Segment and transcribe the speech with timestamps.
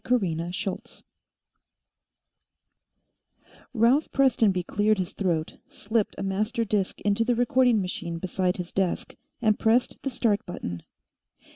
[3.75, 8.71] Ralph Prestonby cleared his throat, slipped a master disk into the recording machine beside his
[8.71, 10.81] desk, and pressed the start button.